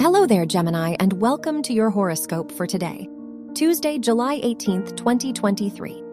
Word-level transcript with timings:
Hello 0.00 0.26
there, 0.26 0.46
Gemini, 0.46 0.94
and 1.00 1.12
welcome 1.14 1.60
to 1.60 1.72
your 1.72 1.90
horoscope 1.90 2.52
for 2.52 2.68
today, 2.68 3.08
Tuesday, 3.52 3.98
July 3.98 4.40
18th, 4.42 4.96
2023. 4.96 6.04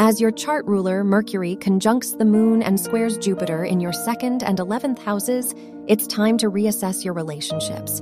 As 0.00 0.20
your 0.20 0.32
chart 0.32 0.66
ruler, 0.66 1.04
Mercury, 1.04 1.54
conjuncts 1.54 2.16
the 2.16 2.24
moon 2.24 2.64
and 2.64 2.80
squares 2.80 3.16
Jupiter 3.18 3.64
in 3.64 3.78
your 3.78 3.92
second 3.92 4.42
and 4.42 4.58
11th 4.58 4.98
houses, 4.98 5.54
it's 5.86 6.08
time 6.08 6.36
to 6.38 6.50
reassess 6.50 7.04
your 7.04 7.14
relationships. 7.14 8.00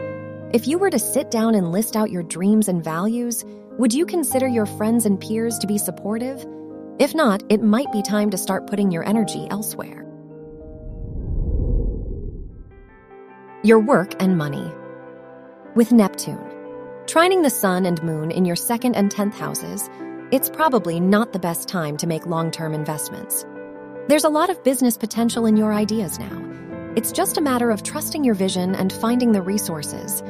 If 0.54 0.66
you 0.66 0.78
were 0.78 0.88
to 0.88 0.98
sit 0.98 1.30
down 1.30 1.54
and 1.54 1.70
list 1.70 1.96
out 1.96 2.10
your 2.10 2.22
dreams 2.22 2.68
and 2.68 2.82
values, 2.82 3.44
would 3.76 3.92
you 3.92 4.06
consider 4.06 4.48
your 4.48 4.64
friends 4.64 5.04
and 5.04 5.20
peers 5.20 5.58
to 5.58 5.66
be 5.66 5.76
supportive? 5.76 6.46
If 6.98 7.14
not, 7.14 7.42
it 7.50 7.62
might 7.62 7.92
be 7.92 8.00
time 8.00 8.30
to 8.30 8.38
start 8.38 8.66
putting 8.66 8.90
your 8.90 9.06
energy 9.06 9.46
elsewhere. 9.50 10.06
Your 13.62 13.80
work 13.80 14.14
and 14.22 14.38
money. 14.38 14.72
With 15.76 15.92
Neptune, 15.92 16.50
trining 17.06 17.44
the 17.44 17.50
sun 17.50 17.86
and 17.86 18.02
moon 18.02 18.32
in 18.32 18.44
your 18.44 18.56
second 18.56 18.96
and 18.96 19.08
10th 19.08 19.34
houses, 19.34 19.88
it's 20.32 20.50
probably 20.50 20.98
not 20.98 21.32
the 21.32 21.38
best 21.38 21.68
time 21.68 21.96
to 21.98 22.08
make 22.08 22.26
long 22.26 22.50
term 22.50 22.74
investments. 22.74 23.46
There's 24.08 24.24
a 24.24 24.28
lot 24.30 24.50
of 24.50 24.64
business 24.64 24.96
potential 24.96 25.46
in 25.46 25.56
your 25.56 25.72
ideas 25.72 26.18
now. 26.18 26.92
It's 26.96 27.12
just 27.12 27.38
a 27.38 27.40
matter 27.40 27.70
of 27.70 27.84
trusting 27.84 28.24
your 28.24 28.34
vision 28.34 28.74
and 28.74 28.92
finding 28.92 29.30
the 29.30 29.42
resources. 29.42 30.24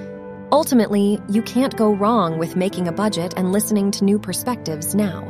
Ultimately, 0.52 1.18
you 1.30 1.40
can't 1.40 1.74
go 1.74 1.90
wrong 1.90 2.36
with 2.36 2.54
making 2.54 2.86
a 2.86 2.92
budget 2.92 3.32
and 3.38 3.50
listening 3.50 3.92
to 3.92 4.04
new 4.04 4.18
perspectives 4.18 4.94
now. 4.94 5.24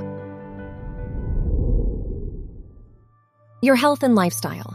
Your 3.62 3.76
health 3.76 4.02
and 4.02 4.16
lifestyle. 4.16 4.74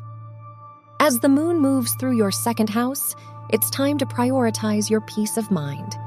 As 1.02 1.20
the 1.20 1.28
moon 1.28 1.60
moves 1.60 1.94
through 2.00 2.16
your 2.16 2.32
second 2.32 2.70
house, 2.70 3.14
it's 3.50 3.70
time 3.70 3.98
to 4.00 4.06
prioritize 4.06 4.90
your 4.90 5.02
peace 5.02 5.38
of 5.38 5.52
mind. 5.52 5.98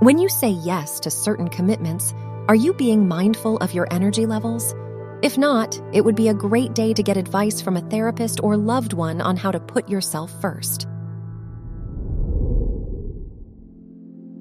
When 0.00 0.18
you 0.18 0.28
say 0.28 0.50
yes 0.50 0.98
to 1.00 1.10
certain 1.10 1.48
commitments, 1.48 2.12
are 2.48 2.56
you 2.56 2.74
being 2.74 3.06
mindful 3.06 3.58
of 3.58 3.72
your 3.72 3.86
energy 3.92 4.26
levels? 4.26 4.74
If 5.22 5.38
not, 5.38 5.80
it 5.92 6.04
would 6.04 6.16
be 6.16 6.28
a 6.28 6.34
great 6.34 6.74
day 6.74 6.92
to 6.92 7.02
get 7.02 7.16
advice 7.16 7.60
from 7.60 7.76
a 7.76 7.88
therapist 7.88 8.40
or 8.42 8.56
loved 8.56 8.92
one 8.92 9.20
on 9.20 9.36
how 9.36 9.52
to 9.52 9.60
put 9.60 9.88
yourself 9.88 10.32
first. 10.40 10.88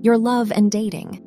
Your 0.02 0.18
love 0.18 0.52
and 0.52 0.72
dating. 0.72 1.22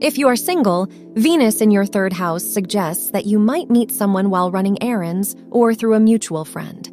If 0.00 0.16
you 0.16 0.28
are 0.28 0.36
single, 0.36 0.88
Venus 1.14 1.60
in 1.60 1.70
your 1.70 1.84
third 1.84 2.14
house 2.14 2.44
suggests 2.44 3.10
that 3.10 3.26
you 3.26 3.38
might 3.38 3.70
meet 3.70 3.92
someone 3.92 4.30
while 4.30 4.50
running 4.50 4.82
errands 4.82 5.36
or 5.50 5.74
through 5.74 5.94
a 5.94 6.00
mutual 6.00 6.46
friend. 6.46 6.90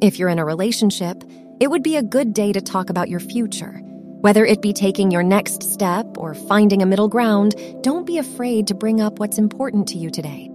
If 0.00 0.18
you're 0.18 0.28
in 0.28 0.38
a 0.38 0.44
relationship, 0.44 1.24
it 1.60 1.70
would 1.70 1.82
be 1.82 1.96
a 1.96 2.02
good 2.02 2.32
day 2.32 2.52
to 2.52 2.60
talk 2.60 2.90
about 2.90 3.08
your 3.08 3.20
future. 3.20 3.80
Whether 4.20 4.44
it 4.44 4.62
be 4.62 4.72
taking 4.72 5.10
your 5.10 5.22
next 5.22 5.62
step 5.62 6.18
or 6.18 6.34
finding 6.34 6.82
a 6.82 6.86
middle 6.86 7.08
ground, 7.08 7.54
don't 7.82 8.06
be 8.06 8.18
afraid 8.18 8.66
to 8.66 8.74
bring 8.74 9.00
up 9.00 9.18
what's 9.18 9.38
important 9.38 9.88
to 9.88 9.98
you 9.98 10.10
today. 10.10 10.50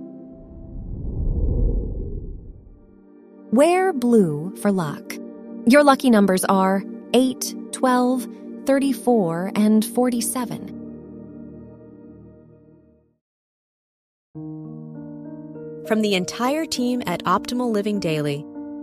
Wear 3.52 3.94
blue 3.94 4.56
for 4.62 4.72
luck. 4.72 5.14
Your 5.66 5.84
lucky 5.84 6.10
numbers 6.10 6.44
are 6.46 6.84
8, 7.14 7.56
12, 7.72 8.28
34, 8.66 9.52
and 9.56 9.86
47. 9.86 10.80
From 15.88 16.02
the 16.02 16.16
entire 16.16 16.66
team 16.66 17.04
at 17.06 17.24
Optimal 17.26 17.72
Living 17.72 18.00
Daily, 18.00 18.46